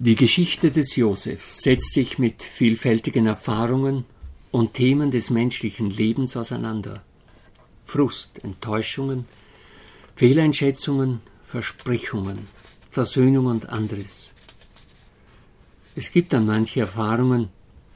Die 0.00 0.14
Geschichte 0.14 0.70
des 0.70 0.94
Josef 0.94 1.52
setzt 1.52 1.92
sich 1.92 2.20
mit 2.20 2.44
vielfältigen 2.44 3.26
Erfahrungen 3.26 4.04
und 4.52 4.74
Themen 4.74 5.10
des 5.10 5.28
menschlichen 5.28 5.90
Lebens 5.90 6.36
auseinander. 6.36 7.02
Frust, 7.84 8.44
Enttäuschungen, 8.44 9.24
Fehleinschätzungen, 10.14 11.18
Versprechungen, 11.42 12.38
Versöhnung 12.90 13.46
und 13.46 13.70
anderes. 13.70 14.30
Es 15.96 16.12
gibt 16.12 16.32
dann 16.32 16.46
manche 16.46 16.78
Erfahrungen, 16.78 17.48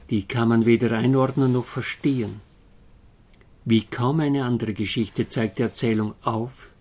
die 0.09 0.23
kann 0.23 0.49
man 0.49 0.65
weder 0.65 0.91
einordnen 0.91 1.53
noch 1.53 1.63
verstehen. 1.63 2.41
Wie 3.63 3.85
kaum 3.85 4.19
eine 4.19 4.43
andere 4.43 4.73
Geschichte 4.73 5.29
zeigt 5.29 5.57
die 5.57 5.63
Erzählung 5.63 6.15
auf, 6.21 6.71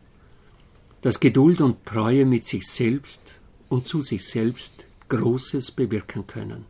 dass 1.01 1.21
Geduld 1.21 1.61
und 1.61 1.87
Treue 1.87 2.27
mit 2.27 2.45
sich 2.45 2.67
selbst 2.67 3.21
und 3.69 3.87
zu 3.87 4.03
sich 4.03 4.27
selbst 4.27 4.85
Großes 5.13 5.73
bewirken 5.73 6.27
können. 6.27 6.65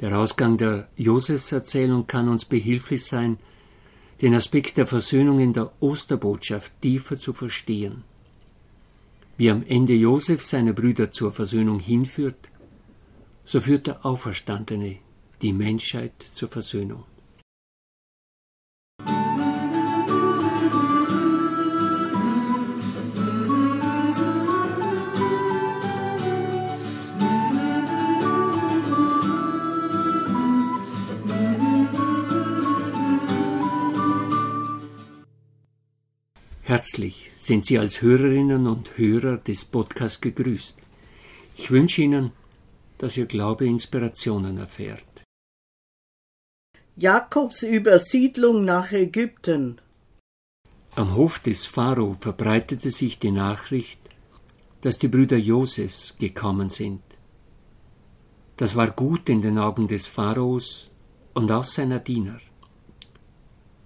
Der 0.00 0.18
Ausgang 0.18 0.56
der 0.56 0.88
Josefserzählung 0.96 2.08
kann 2.08 2.28
uns 2.28 2.44
behilflich 2.44 3.04
sein, 3.04 3.38
den 4.20 4.34
Aspekt 4.34 4.76
der 4.76 4.88
Versöhnung 4.88 5.38
in 5.38 5.52
der 5.52 5.70
Osterbotschaft 5.80 6.72
tiefer 6.82 7.16
zu 7.16 7.32
verstehen. 7.32 8.02
Wie 9.36 9.50
am 9.50 9.62
Ende 9.66 9.94
Josef 9.94 10.44
seine 10.44 10.74
Brüder 10.74 11.12
zur 11.12 11.30
Versöhnung 11.32 11.78
hinführt, 11.78 12.48
so 13.44 13.60
führt 13.60 13.86
der 13.86 14.04
Auferstandene 14.04 14.98
die 15.42 15.52
Menschheit 15.52 16.14
zur 16.34 16.48
Versöhnung. 16.48 17.04
Herzlich 36.76 37.30
sind 37.38 37.64
Sie 37.64 37.78
als 37.78 38.02
Hörerinnen 38.02 38.66
und 38.66 38.98
Hörer 38.98 39.38
des 39.38 39.64
Podcasts 39.64 40.20
gegrüßt. 40.20 40.76
Ich 41.56 41.70
wünsche 41.70 42.02
Ihnen, 42.02 42.32
dass 42.98 43.16
Ihr 43.16 43.24
Glaube 43.24 43.64
Inspirationen 43.64 44.58
erfährt. 44.58 45.12
Jakobs 46.96 47.62
Übersiedlung 47.62 48.66
nach 48.66 48.92
Ägypten. 48.92 49.80
Am 50.96 51.14
Hof 51.14 51.38
des 51.38 51.64
Pharao 51.64 52.14
verbreitete 52.20 52.90
sich 52.90 53.18
die 53.18 53.30
Nachricht, 53.30 54.00
dass 54.82 54.98
die 54.98 55.08
Brüder 55.08 55.38
Josefs 55.38 56.18
gekommen 56.18 56.68
sind. 56.68 57.00
Das 58.58 58.76
war 58.76 58.90
gut 58.90 59.30
in 59.30 59.40
den 59.40 59.56
Augen 59.56 59.88
des 59.88 60.06
Pharaos 60.06 60.90
und 61.32 61.50
auch 61.50 61.64
seiner 61.64 62.00
Diener. 62.00 62.38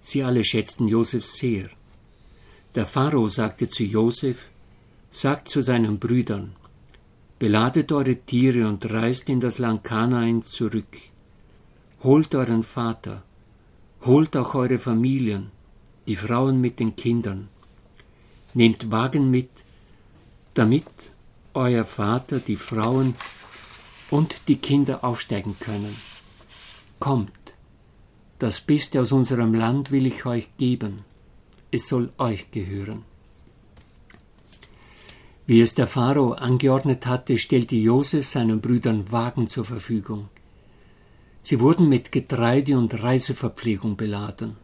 Sie 0.01 0.23
alle 0.23 0.43
schätzten 0.43 0.89
Josef 0.89 1.25
sehr 1.25 1.69
der 2.75 2.85
Pharao 2.85 3.27
sagte 3.27 3.67
zu 3.67 3.83
Josef, 3.83 4.49
sagt 5.11 5.49
zu 5.49 5.61
seinen 5.61 5.99
Brüdern, 5.99 6.53
beladet 7.37 7.91
eure 7.91 8.15
Tiere 8.15 8.67
und 8.67 8.89
reist 8.89 9.27
in 9.29 9.41
das 9.41 9.57
Land 9.57 9.83
Kanain 9.83 10.41
zurück. 10.41 10.97
Holt 12.03 12.33
euren 12.33 12.63
Vater, 12.63 13.23
holt 14.03 14.37
auch 14.37 14.55
eure 14.55 14.79
Familien, 14.79 15.51
die 16.07 16.15
Frauen 16.15 16.61
mit 16.61 16.79
den 16.79 16.95
Kindern. 16.95 17.49
Nehmt 18.53 18.89
Wagen 18.89 19.29
mit, 19.29 19.49
damit 20.53 20.87
euer 21.53 21.83
Vater, 21.83 22.39
die 22.39 22.55
Frauen 22.55 23.15
und 24.09 24.35
die 24.47 24.57
Kinder 24.57 25.03
aufsteigen 25.03 25.57
können. 25.59 25.95
Kommt, 26.99 27.31
das 28.39 28.61
Beste 28.61 29.01
aus 29.01 29.11
unserem 29.11 29.53
Land 29.53 29.91
will 29.91 30.05
ich 30.05 30.25
euch 30.25 30.47
geben 30.57 31.03
es 31.71 31.87
soll 31.87 32.11
euch 32.17 32.51
gehören. 32.51 33.03
Wie 35.47 35.61
es 35.61 35.73
der 35.73 35.87
Pharao 35.87 36.33
angeordnet 36.33 37.05
hatte, 37.05 37.37
stellte 37.37 37.75
Josef 37.75 38.27
seinen 38.27 38.61
Brüdern 38.61 39.11
Wagen 39.11 39.47
zur 39.47 39.65
Verfügung. 39.65 40.29
Sie 41.43 41.59
wurden 41.59 41.89
mit 41.89 42.11
Getreide 42.11 42.77
und 42.77 42.93
Reiseverpflegung 43.01 43.97
beladen. 43.97 44.57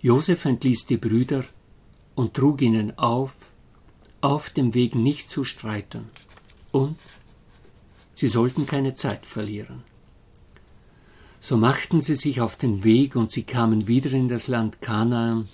Josef 0.00 0.44
entließ 0.44 0.86
die 0.86 0.96
Brüder 0.96 1.44
und 2.14 2.34
trug 2.34 2.62
ihnen 2.62 2.96
auf, 2.98 3.32
auf 4.20 4.50
dem 4.50 4.74
Weg 4.74 4.94
nicht 4.94 5.30
zu 5.30 5.44
streiten, 5.44 6.06
und 6.72 6.96
sie 8.14 8.28
sollten 8.28 8.66
keine 8.66 8.94
Zeit 8.94 9.26
verlieren. 9.26 9.82
So 11.40 11.58
machten 11.58 12.00
sie 12.00 12.16
sich 12.16 12.40
auf 12.40 12.56
den 12.56 12.84
Weg 12.84 13.16
und 13.16 13.30
sie 13.30 13.42
kamen 13.42 13.86
wieder 13.86 14.12
in 14.12 14.28
das 14.30 14.48
Land 14.48 14.80
Kanaan 14.80 15.46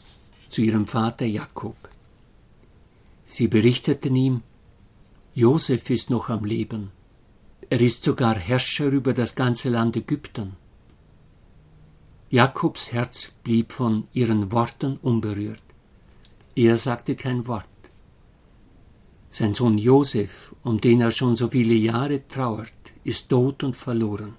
zu 0.51 0.61
ihrem 0.63 0.87
Vater 0.87 1.27
Jakob. 1.27 1.77
Sie 3.25 3.49
berichteten 3.49 4.17
ihm, 4.17 4.43
Josef 5.35 5.89
ist 5.91 6.11
noch 6.11 6.29
am 6.29 6.45
Leben. 6.45 6.91
Er 7.71 7.81
ist 7.81 8.03
sogar 8.03 8.37
Herrscher 8.37 8.89
über 8.89 9.15
das 9.15 9.37
ganze 9.37 9.69
Land 9.69 9.97
Ägypten. 9.97 10.57
Jakobs 12.29 12.93
Herz 12.93 13.33
blieb 13.45 13.73
von 13.73 14.09
ihren 14.13 14.51
Worten 14.53 14.99
unberührt. 15.03 15.63
Er 16.57 16.77
sagte 16.77 17.15
kein 17.15 17.47
Wort. 17.47 17.65
Sein 19.31 19.55
Sohn 19.55 19.79
Josef, 19.79 20.55
um 20.65 20.81
den 20.81 21.01
er 21.01 21.13
schon 21.13 21.37
so 21.37 21.49
viele 21.49 21.75
Jahre 21.75 22.27
trauert, 22.27 22.73
ist 23.05 23.29
tot 23.29 23.63
und 23.63 23.77
verloren. 23.77 24.35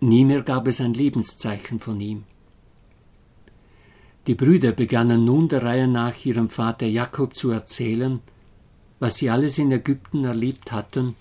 Nie 0.00 0.24
mehr 0.24 0.42
gab 0.42 0.66
es 0.66 0.80
ein 0.80 0.94
Lebenszeichen 0.94 1.78
von 1.78 2.00
ihm. 2.00 2.24
Die 4.28 4.34
Brüder 4.34 4.72
begannen 4.72 5.24
nun 5.24 5.48
der 5.48 5.62
Reihe 5.62 5.88
nach 5.88 6.22
ihrem 6.26 6.50
Vater 6.50 6.86
Jakob 6.86 7.34
zu 7.34 7.50
erzählen, 7.50 8.20
was 8.98 9.16
sie 9.16 9.30
alles 9.30 9.56
in 9.56 9.72
Ägypten 9.72 10.22
erlebt 10.26 10.70
hatten, 10.70 11.16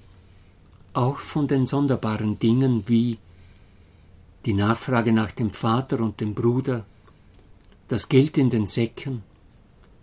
auch 0.91 1.16
von 1.16 1.47
den 1.47 1.67
sonderbaren 1.67 2.38
Dingen 2.38 2.84
wie 2.88 3.17
die 4.46 4.53
Nachfrage 4.53 5.13
nach 5.13 5.31
dem 5.31 5.51
Vater 5.51 6.01
und 6.01 6.19
dem 6.19 6.34
Bruder, 6.34 6.85
das 7.88 8.09
Geld 8.09 8.38
in 8.38 8.50
den 8.50 8.67
Säcken, 8.67 9.23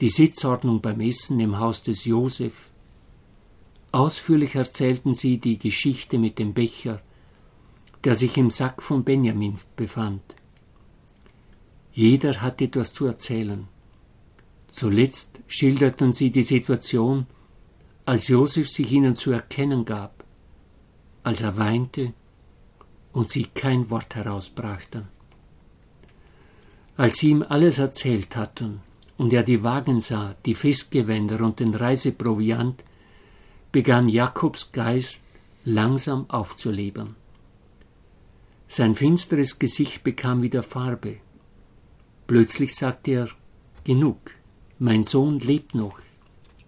die 0.01 0.09
Sitzordnung 0.09 0.81
beim 0.81 1.01
Essen 1.01 1.39
im 1.41 1.59
Haus 1.59 1.83
des 1.83 2.07
Josef. 2.07 2.71
Ausführlich 3.93 4.55
erzählten 4.55 5.13
sie 5.15 5.37
die 5.37 5.59
Geschichte 5.59 6.19
mit 6.19 6.39
dem 6.39 6.55
Becher, 6.55 7.03
der 8.03 8.17
sich 8.17 8.39
im 8.39 8.49
Sack 8.49 8.81
von 8.81 9.05
Benjamin 9.05 9.57
befand. 9.77 10.23
Jeder 11.95 12.43
hat 12.43 12.61
etwas 12.61 12.93
zu 12.93 13.07
erzählen. 13.07 13.69
Zuletzt 14.69 15.39
schilderten 15.47 16.13
sie 16.13 16.31
die 16.33 16.43
Situation, 16.43 17.27
als 18.05 18.27
Josef 18.29 18.69
sich 18.69 18.91
ihnen 18.91 19.15
zu 19.15 19.31
erkennen 19.31 19.85
gab, 19.85 20.25
als 21.23 21.41
er 21.41 21.57
weinte 21.57 22.13
und 23.13 23.31
sie 23.31 23.45
kein 23.45 23.89
Wort 23.91 24.17
herausbrachten. 24.17 25.07
Als 26.97 27.19
sie 27.19 27.31
ihm 27.31 27.45
alles 27.49 27.79
erzählt 27.79 28.35
hatten 28.35 28.81
und 29.17 29.33
er 29.33 29.45
die 29.45 29.63
Wagen 29.63 30.01
sah, 30.01 30.35
die 30.45 30.55
Festgewänder 30.55 31.41
und 31.41 31.61
den 31.61 31.75
Reiseproviant, 31.75 32.83
begann 33.71 34.09
Jakobs 34.09 34.73
Geist 34.73 35.23
langsam 35.65 36.29
aufzuleben. 36.29 37.15
Sein 38.67 38.97
finsteres 38.97 39.59
Gesicht 39.61 40.03
bekam 40.03 40.43
wieder 40.43 40.63
Farbe, 40.63 41.19
Plötzlich 42.27 42.75
sagte 42.75 43.11
er 43.11 43.29
Genug, 43.85 44.19
mein 44.79 45.05
Sohn 45.05 45.41
lebt 45.41 45.75
noch. 45.75 46.01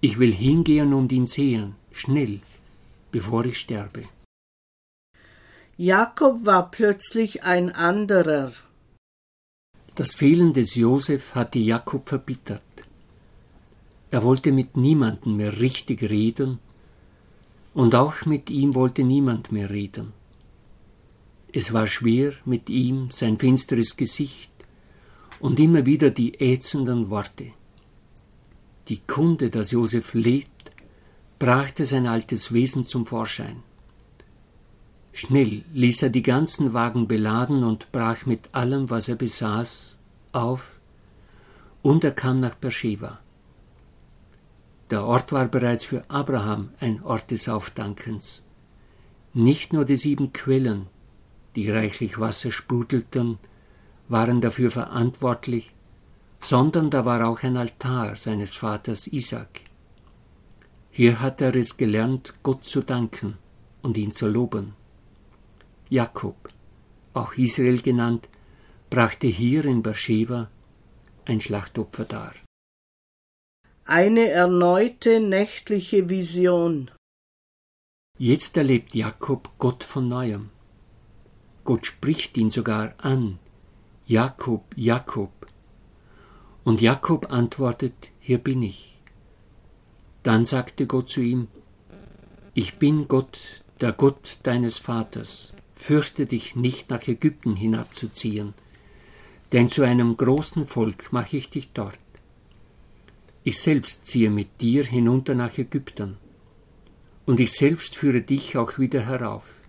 Ich 0.01 0.19
will 0.19 0.33
hingehen 0.33 0.93
und 0.93 1.11
ihn 1.13 1.27
sehen, 1.27 1.75
schnell, 1.93 2.41
bevor 3.11 3.47
ich 3.47 3.59
sterbe. 3.59 4.03
Jakob 5.79 6.45
war 6.45 6.71
plötzlich 6.71 7.43
ein 7.43 7.71
anderer. 7.71 8.53
Das 9.95 10.15
Fehlen 10.15 10.53
des 10.53 10.75
Josef 10.75 11.35
hatte 11.35 11.59
Jakob 11.59 12.09
verbittert. 12.09 12.63
Er 14.11 14.23
wollte 14.23 14.53
mit 14.53 14.77
niemandem 14.77 15.37
mehr 15.37 15.59
richtig 15.59 16.03
reden, 16.03 16.59
und 17.75 17.95
auch 17.95 18.25
mit 18.25 18.49
ihm 18.49 18.75
wollte 18.75 19.05
niemand 19.05 19.53
mehr 19.53 19.69
reden. 19.69 20.13
Es 21.53 21.73
war 21.73 21.87
schwer, 21.87 22.33
mit 22.45 22.71
ihm 22.71 23.11
sein 23.11 23.39
finsteres 23.39 23.97
Gesicht, 23.97 24.51
und 25.41 25.61
immer 25.61 25.87
wieder 25.87 26.11
die 26.11 26.41
ätzenden 26.41 27.11
Worte. 27.11 27.53
Die 28.89 28.99
Kunde, 28.99 29.51
dass 29.51 29.73
Josef 29.73 30.15
lebt, 30.15 30.71
brachte 31.39 31.87
sein 31.87 32.07
altes 32.07 32.53
Wesen 32.53 32.85
zum 32.85 33.07
Vorschein. 33.07 33.63
Schnell 35.13 35.65
ließ 35.73 36.03
er 36.03 36.11
die 36.11 36.23
ganzen 36.23 36.73
Wagen 36.73 37.09
beladen 37.09 37.65
und 37.65 37.91
brach 37.91 38.27
mit 38.27 38.55
allem, 38.55 38.91
was 38.91 39.09
er 39.09 39.17
besaß, 39.17 39.97
auf, 40.33 40.77
und 41.83 42.05
er 42.05 42.11
kam 42.13 42.37
nach 42.37 42.55
Beersheba. 42.55 43.21
Der 44.91 45.05
Ort 45.05 45.33
war 45.33 45.47
bereits 45.47 45.85
für 45.85 46.05
Abraham 46.09 46.71
ein 46.81 47.03
Ort 47.03 47.31
des 47.31 47.49
Aufdankens. 47.49 48.45
Nicht 49.35 49.73
nur 49.73 49.85
die 49.85 49.97
sieben 49.97 50.33
Quellen, 50.33 50.87
die 51.57 51.71
reichlich 51.71 52.21
Wasser 52.21 52.53
sprudelten, 52.53 53.39
waren 54.09 54.41
dafür 54.41 54.71
verantwortlich, 54.71 55.73
sondern 56.41 56.91
da 56.91 57.05
war 57.05 57.27
auch 57.27 57.43
ein 57.43 57.57
Altar 57.57 58.17
seines 58.17 58.51
Vaters 58.51 59.07
Isaac. 59.07 59.61
Hier 60.91 61.21
hat 61.21 61.41
er 61.41 61.55
es 61.57 61.77
gelernt, 61.77 62.35
Gott 62.43 62.65
zu 62.65 62.83
danken 62.83 63.37
und 63.83 63.97
ihn 63.97 64.15
zu 64.15 64.29
loben. 64.29 64.75
Jakob, 65.89 66.49
auch 67.15 67.35
Israel 67.35 67.81
genannt, 67.81 68.29
brachte 68.91 69.27
hier 69.27 69.65
in 69.65 69.83
Beersheba 69.83 70.49
ein 71.25 71.41
Schlachtopfer 71.41 72.05
dar. 72.05 72.35
Eine 73.85 74.29
erneute 74.31 75.21
nächtliche 75.21 76.09
Vision. 76.09 76.91
Jetzt 78.19 78.57
erlebt 78.57 78.95
Jakob 78.95 79.51
Gott 79.59 79.85
von 79.85 80.09
neuem. 80.09 80.51
Gott 81.65 81.87
spricht 81.87 82.37
ihn 82.37 82.51
sogar 82.51 82.95
an. 82.99 83.39
Jakob, 84.09 84.73
Jakob. 84.77 85.33
Und 86.63 86.81
Jakob 86.81 87.33
antwortet, 87.33 87.95
hier 88.21 88.39
bin 88.39 88.63
ich. 88.63 88.97
Dann 90.23 90.45
sagte 90.45 90.87
Gott 90.87 91.11
zu 91.11 91.21
ihm, 91.23 91.49
ich 92.55 92.77
bin 92.77 93.09
Gott, 93.09 93.37
der 93.81 93.91
Gott 93.91 94.39
deines 94.45 94.79
Vaters, 94.79 95.53
fürchte 95.75 96.27
dich 96.27 96.55
nicht 96.55 96.89
nach 96.89 97.09
Ägypten 97.09 97.57
hinabzuziehen, 97.57 98.55
denn 99.51 99.69
zu 99.69 99.83
einem 99.83 100.17
großen 100.17 100.69
Volk 100.69 101.13
mache 101.13 101.39
ich 101.39 101.51
dich 101.51 101.73
dort. 101.73 101.99
Ich 103.43 103.59
selbst 103.59 104.07
ziehe 104.07 104.31
mit 104.31 104.61
dir 104.61 104.85
hinunter 104.85 105.35
nach 105.35 105.59
Ägypten, 105.59 106.17
und 107.25 107.41
ich 107.41 107.55
selbst 107.55 107.97
führe 107.97 108.23
dich 108.23 108.57
auch 108.57 108.79
wieder 108.79 109.01
herauf. 109.01 109.63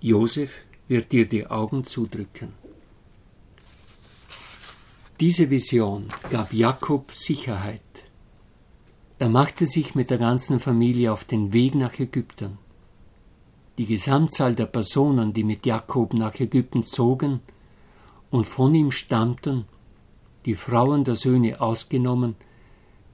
Josef 0.00 0.52
wird 0.88 1.12
dir 1.12 1.28
die 1.28 1.46
Augen 1.46 1.84
zudrücken. 1.84 2.63
Diese 5.20 5.48
Vision 5.48 6.08
gab 6.28 6.52
Jakob 6.52 7.12
Sicherheit. 7.12 7.80
Er 9.20 9.28
machte 9.28 9.64
sich 9.64 9.94
mit 9.94 10.10
der 10.10 10.18
ganzen 10.18 10.58
Familie 10.58 11.12
auf 11.12 11.24
den 11.24 11.52
Weg 11.52 11.76
nach 11.76 12.00
Ägypten. 12.00 12.58
Die 13.78 13.86
Gesamtzahl 13.86 14.56
der 14.56 14.66
Personen, 14.66 15.32
die 15.32 15.44
mit 15.44 15.66
Jakob 15.66 16.14
nach 16.14 16.40
Ägypten 16.40 16.82
zogen 16.82 17.38
und 18.32 18.48
von 18.48 18.74
ihm 18.74 18.90
stammten, 18.90 19.66
die 20.46 20.56
Frauen 20.56 21.04
der 21.04 21.14
Söhne 21.14 21.60
ausgenommen, 21.60 22.34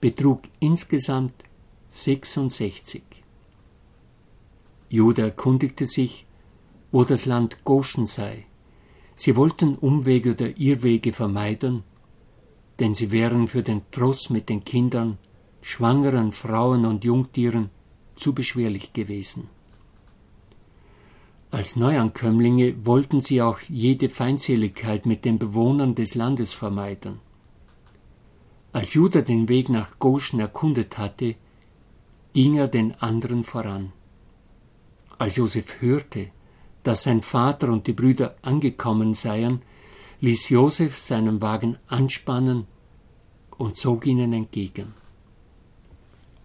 betrug 0.00 0.44
insgesamt 0.58 1.34
66. 1.90 3.02
Judah 4.88 5.24
erkundigte 5.24 5.84
sich, 5.84 6.24
wo 6.92 7.04
das 7.04 7.26
Land 7.26 7.62
Goshen 7.64 8.06
sei. 8.06 8.46
Sie 9.16 9.36
wollten 9.36 9.74
Umwege 9.74 10.30
oder 10.30 10.58
Irrwege 10.58 11.12
vermeiden 11.12 11.84
denn 12.80 12.94
sie 12.94 13.10
wären 13.10 13.46
für 13.46 13.62
den 13.62 13.82
Tross 13.92 14.30
mit 14.30 14.48
den 14.48 14.64
Kindern, 14.64 15.18
schwangeren 15.60 16.32
Frauen 16.32 16.86
und 16.86 17.04
Jungtieren 17.04 17.70
zu 18.16 18.34
beschwerlich 18.34 18.92
gewesen. 18.92 19.48
Als 21.50 21.76
Neuankömmlinge 21.76 22.86
wollten 22.86 23.20
sie 23.20 23.42
auch 23.42 23.58
jede 23.68 24.08
Feindseligkeit 24.08 25.04
mit 25.04 25.24
den 25.24 25.38
Bewohnern 25.38 25.94
des 25.94 26.14
Landes 26.14 26.52
vermeiden. 26.52 27.18
Als 28.72 28.94
Judah 28.94 29.22
den 29.22 29.48
Weg 29.48 29.68
nach 29.68 29.98
Goshen 29.98 30.38
erkundet 30.38 30.96
hatte, 30.96 31.34
ging 32.32 32.54
er 32.54 32.68
den 32.68 32.94
anderen 33.02 33.42
voran. 33.42 33.92
Als 35.18 35.36
Josef 35.36 35.80
hörte, 35.80 36.28
dass 36.84 37.02
sein 37.02 37.22
Vater 37.22 37.68
und 37.68 37.88
die 37.88 37.92
Brüder 37.92 38.36
angekommen 38.42 39.14
seien, 39.14 39.62
ließ 40.20 40.50
Josef 40.50 40.98
seinen 40.98 41.40
Wagen 41.40 41.78
anspannen 41.86 42.66
und 43.56 43.76
zog 43.76 44.06
ihnen 44.06 44.32
entgegen. 44.32 44.94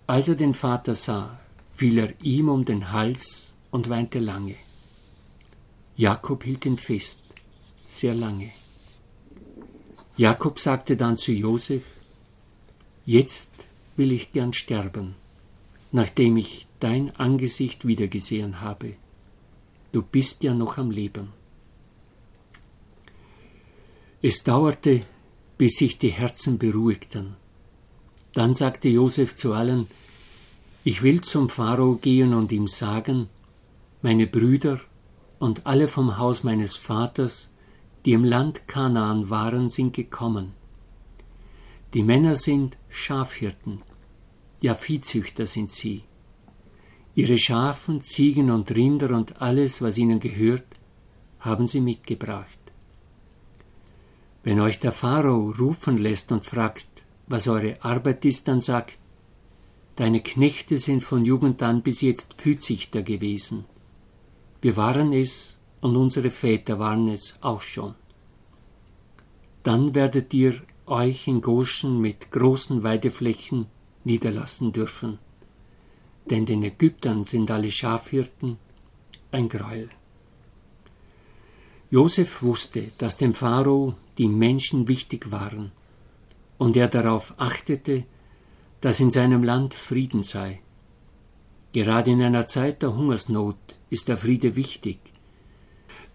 Als 0.07 0.27
er 0.27 0.35
den 0.35 0.53
Vater 0.53 0.95
sah, 0.95 1.39
fiel 1.73 1.97
er 1.97 2.13
ihm 2.21 2.49
um 2.49 2.63
den 2.63 2.91
Hals 2.91 3.51
und 3.71 3.89
weinte 3.89 4.19
lange. 4.19 4.55
Jakob 5.97 6.43
hielt 6.43 6.65
ihn 6.65 6.77
fest, 6.77 7.21
sehr 7.85 8.13
lange. 8.13 8.51
Jakob 10.17 10.59
sagte 10.59 10.95
dann 10.95 11.17
zu 11.17 11.31
Josef, 11.33 11.83
Jetzt 13.05 13.51
will 13.97 14.11
ich 14.11 14.31
gern 14.31 14.53
sterben, 14.53 15.15
nachdem 15.91 16.37
ich 16.37 16.65
dein 16.79 17.15
Angesicht 17.15 17.85
wiedergesehen 17.85 18.61
habe. 18.61 18.95
Du 19.91 20.01
bist 20.01 20.43
ja 20.43 20.53
noch 20.53 20.77
am 20.77 20.91
Leben. 20.91 21.33
Es 24.27 24.43
dauerte, 24.43 25.03
bis 25.59 25.75
sich 25.75 25.99
die 25.99 26.09
Herzen 26.09 26.57
beruhigten. 26.57 27.35
Dann 28.33 28.55
sagte 28.55 28.89
Josef 28.89 29.37
zu 29.37 29.53
allen, 29.53 29.85
ich 30.83 31.03
will 31.03 31.21
zum 31.21 31.47
Pharao 31.47 31.97
gehen 31.97 32.33
und 32.33 32.51
ihm 32.51 32.65
sagen, 32.65 33.29
meine 34.01 34.25
Brüder 34.25 34.81
und 35.37 35.67
alle 35.67 35.87
vom 35.87 36.17
Haus 36.17 36.43
meines 36.43 36.75
Vaters, 36.75 37.51
die 38.03 38.13
im 38.13 38.23
Land 38.23 38.67
Kanaan 38.67 39.29
waren, 39.29 39.69
sind 39.69 39.93
gekommen. 39.93 40.53
Die 41.93 42.01
Männer 42.01 42.35
sind 42.35 42.77
Schafhirten, 42.89 43.83
ja 44.59 44.73
Viehzüchter 44.73 45.45
sind 45.45 45.71
sie. 45.71 46.01
Ihre 47.13 47.37
Schafen, 47.37 48.01
Ziegen 48.01 48.49
und 48.49 48.71
Rinder 48.71 49.15
und 49.15 49.39
alles, 49.39 49.83
was 49.83 49.99
ihnen 49.99 50.19
gehört, 50.19 50.65
haben 51.39 51.67
sie 51.67 51.79
mitgebracht. 51.79 52.64
Wenn 54.45 54.59
euch 54.59 54.79
der 54.79 54.91
Pharao 54.91 55.55
rufen 55.59 55.97
lässt 55.97 56.31
und 56.31 56.45
fragt, 56.45 56.87
was 57.25 57.47
eure 57.47 57.83
Arbeit 57.83 58.23
ist, 58.25 58.47
dann 58.47 58.61
sagt, 58.61 58.99
Deine 59.95 60.19
Knechte 60.19 60.77
sind 60.77 61.03
von 61.03 61.25
Jugend 61.25 61.63
an 61.63 61.81
bis 61.81 62.01
jetzt 62.01 62.39
Viehzüchter 62.39 63.01
gewesen. 63.01 63.65
Wir 64.61 64.77
waren 64.77 65.13
es 65.13 65.57
und 65.81 65.95
unsere 65.95 66.29
Väter 66.29 66.79
waren 66.79 67.07
es 67.07 67.37
auch 67.41 67.61
schon. 67.61 67.95
Dann 69.63 69.95
werdet 69.95 70.33
ihr 70.33 70.61
euch 70.85 71.27
in 71.27 71.41
Goshen 71.41 71.99
mit 71.99 72.29
großen 72.29 72.83
Weideflächen 72.83 73.65
niederlassen 74.03 74.73
dürfen, 74.73 75.17
denn 76.29 76.45
den 76.45 76.61
Ägyptern 76.61 77.23
sind 77.23 77.49
alle 77.49 77.71
Schafhirten 77.71 78.57
ein 79.31 79.49
Gräuel. 79.49 79.89
Josef 81.89 82.43
wusste, 82.43 82.91
dass 82.99 83.17
dem 83.17 83.33
Pharao 83.33 83.95
die 84.17 84.27
Menschen 84.27 84.87
wichtig 84.87 85.31
waren, 85.31 85.71
und 86.57 86.77
er 86.77 86.87
darauf 86.87 87.33
achtete, 87.37 88.05
dass 88.81 88.99
in 88.99 89.11
seinem 89.11 89.43
Land 89.43 89.73
Frieden 89.73 90.23
sei. 90.23 90.61
Gerade 91.73 92.11
in 92.11 92.21
einer 92.21 92.47
Zeit 92.47 92.81
der 92.81 92.95
Hungersnot 92.95 93.57
ist 93.89 94.07
der 94.07 94.17
Friede 94.17 94.55
wichtig. 94.55 94.99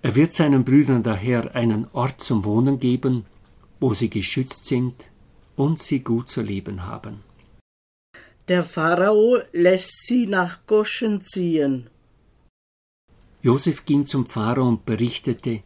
Er 0.02 0.14
wird 0.14 0.32
seinen 0.32 0.64
Brüdern 0.64 1.02
daher 1.02 1.54
einen 1.54 1.86
Ort 1.92 2.22
zum 2.22 2.44
Wohnen 2.44 2.78
geben, 2.78 3.26
wo 3.80 3.92
sie 3.92 4.08
geschützt 4.08 4.66
sind 4.66 4.94
und 5.56 5.82
sie 5.82 6.00
gut 6.00 6.30
zu 6.30 6.40
leben 6.40 6.86
haben. 6.86 7.22
Der 8.48 8.64
Pharao 8.64 9.38
lässt 9.52 10.06
sie 10.06 10.26
nach 10.26 10.66
Goschen 10.66 11.20
ziehen. 11.20 11.88
Josef 13.42 13.84
ging 13.84 14.06
zum 14.06 14.26
Pharao 14.26 14.66
und 14.66 14.86
berichtete, 14.86 15.62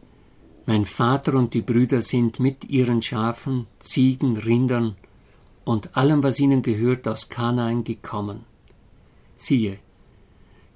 mein 0.65 0.85
Vater 0.85 1.35
und 1.35 1.53
die 1.53 1.61
Brüder 1.61 2.01
sind 2.01 2.39
mit 2.39 2.65
ihren 2.65 3.01
Schafen, 3.01 3.67
Ziegen, 3.83 4.37
Rindern 4.37 4.95
und 5.63 5.95
allem, 5.95 6.23
was 6.23 6.39
ihnen 6.39 6.61
gehört, 6.61 7.07
aus 7.07 7.29
Kanaan 7.29 7.83
gekommen. 7.83 8.45
Siehe, 9.37 9.79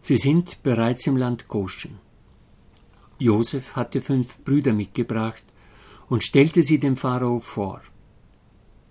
sie 0.02 0.18
sind 0.18 0.62
bereits 0.62 1.08
im 1.08 1.18
Land 1.18 1.48
Goshen. 1.48 1.98
Josef 3.18 3.76
hatte 3.76 4.02
fünf 4.02 4.40
Brüder 4.44 4.74
mitgebracht 4.74 5.44
und 6.08 6.24
stellte 6.24 6.64
sie 6.64 6.80
dem 6.80 6.96
Pharao 6.96 7.40
vor. 7.40 7.82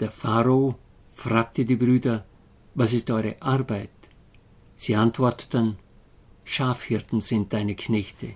Der 0.00 0.10
Pharao 0.10 0.76
fragte 1.14 1.64
die 1.64 1.76
Brüder, 1.76 2.24
was 2.74 2.92
ist 2.92 3.10
eure 3.10 3.36
Arbeit? 3.40 3.90
Sie 4.76 4.94
antworteten, 4.94 5.76
Schafhirten 6.44 7.20
sind 7.20 7.52
deine 7.52 7.74
Knechte, 7.74 8.34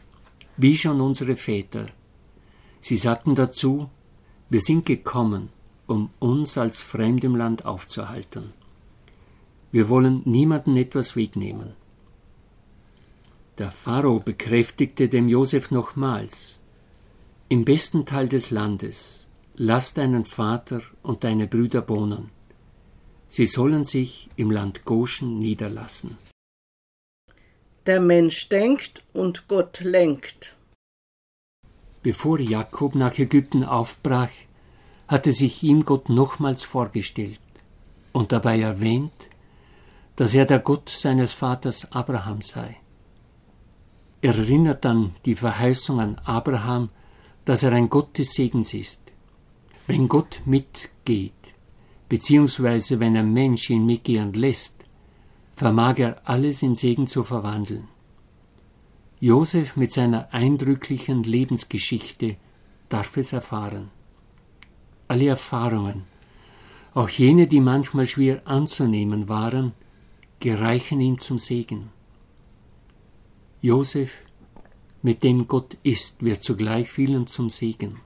wie 0.57 0.76
schon 0.76 1.00
unsere 1.00 1.37
Väter, 1.37 1.87
Sie 2.83 2.99
sagten 2.99 3.35
dazu, 3.35 3.89
wir 4.51 4.61
sind 4.61 4.85
gekommen, 4.85 5.49
um 5.87 6.11
uns 6.19 6.59
als 6.59 6.83
Fremd 6.83 7.25
im 7.25 7.37
Land 7.37 7.65
aufzuhalten. 7.65 8.53
Wir 9.71 9.89
wollen 9.89 10.21
niemanden 10.27 10.77
etwas 10.77 11.17
wegnehmen. 11.17 11.73
Der 13.57 13.71
Pharao 13.71 14.21
bekräftigte 14.21 15.09
dem 15.09 15.29
Josef 15.29 15.71
nochmals, 15.71 16.59
im 17.49 17.65
besten 17.65 18.05
Teil 18.05 18.29
des 18.29 18.51
Landes 18.51 19.27
lass 19.55 19.95
deinen 19.95 20.25
Vater 20.25 20.83
und 21.03 21.25
deine 21.25 21.47
Brüder 21.47 21.89
wohnen. 21.89 22.31
Sie 23.29 23.47
sollen 23.47 23.85
sich 23.85 24.29
im 24.37 24.51
Land 24.51 24.85
Goshen 24.85 25.39
niederlassen. 25.39 26.19
Der 27.87 28.01
Mensch 28.01 28.49
denkt 28.49 29.03
und 29.12 29.49
Gott 29.49 29.81
lenkt. 29.81 30.57
Bevor 32.03 32.41
Jakob 32.41 32.95
nach 32.95 33.19
Ägypten 33.19 33.65
aufbrach, 33.65 34.31
hatte 35.07 35.33
sich 35.33 35.63
ihm 35.63 35.85
Gott 35.85 36.09
nochmals 36.09 36.65
vorgestellt 36.65 37.41
und 38.13 38.33
dabei 38.33 38.61
erwähnt, 38.61 39.13
dass 40.17 40.35
er 40.35 40.47
der 40.47 40.59
Gott 40.59 40.89
seines 40.89 41.33
Vaters 41.33 41.91
Abraham 41.93 42.43
sei. 42.43 42.77
Er 44.21 44.37
erinnert 44.37 44.85
dann 44.85 45.15
die 45.25 45.35
Verheißung 45.35 46.01
an 46.01 46.17
Abraham, 46.25 46.91
dass 47.45 47.63
er 47.63 47.73
ein 47.73 47.89
Gott 47.89 48.19
des 48.19 48.33
Segens 48.33 48.73
ist. 48.75 49.03
Wenn 49.87 50.09
Gott 50.09 50.43
mitgeht, 50.45 51.33
beziehungsweise 52.09 53.01
wenn 53.01 53.17
ein 53.17 53.33
Mensch 53.33 53.71
ihn 53.71 53.85
mitgehen 53.85 54.33
lässt, 54.33 54.77
vermag 55.57 55.99
er 55.99 56.21
alles 56.25 56.63
in 56.63 56.75
Segen 56.75 57.07
zu 57.07 57.25
verwandeln. 57.25 57.89
Josef 59.25 59.76
mit 59.76 59.93
seiner 59.93 60.35
eindrücklichen 60.35 61.23
Lebensgeschichte 61.23 62.38
darf 62.88 63.17
es 63.17 63.33
erfahren. 63.33 63.93
Alle 65.07 65.29
Erfahrungen, 65.29 66.02
auch 66.93 67.09
jene, 67.09 67.47
die 67.47 67.61
manchmal 67.61 68.07
schwer 68.07 68.43
anzunehmen 68.49 69.29
waren, 69.29 69.75
gereichen 70.41 71.00
ihm 71.00 71.21
zum 71.21 71.38
Segen. 71.38 71.91
Josef, 73.61 74.25
mit 75.02 75.23
dem 75.23 75.47
Gott 75.47 75.76
ist, 75.85 76.25
wird 76.25 76.43
zugleich 76.43 76.91
vielen 76.91 77.29
zum 77.29 77.49
Segen. 77.49 78.00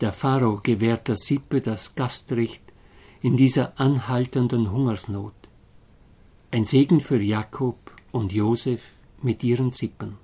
Der 0.00 0.10
Pharao 0.10 0.58
gewährt 0.64 1.06
der 1.06 1.16
Sippe 1.16 1.60
das 1.60 1.94
Gastrecht 1.94 2.64
in 3.22 3.36
dieser 3.36 3.78
anhaltenden 3.78 4.72
Hungersnot. 4.72 5.36
Ein 6.50 6.66
Segen 6.66 6.98
für 6.98 7.22
Jakob 7.22 7.78
und 8.10 8.32
Josef 8.32 8.82
mit 9.24 9.42
ihren 9.42 9.72
Sippen. 9.72 10.16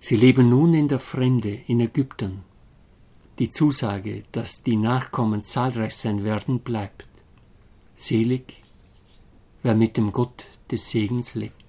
Sie 0.00 0.16
leben 0.16 0.48
nun 0.48 0.74
in 0.74 0.88
der 0.88 0.98
Fremde 0.98 1.60
in 1.66 1.80
Ägypten. 1.80 2.44
Die 3.38 3.48
Zusage, 3.50 4.24
dass 4.32 4.62
die 4.62 4.76
Nachkommen 4.76 5.42
zahlreich 5.42 5.96
sein 5.96 6.22
werden, 6.22 6.60
bleibt. 6.60 7.08
Selig, 7.96 8.62
wer 9.62 9.74
mit 9.74 9.96
dem 9.96 10.12
Gott 10.12 10.46
des 10.70 10.90
Segens 10.90 11.34
lebt. 11.34 11.65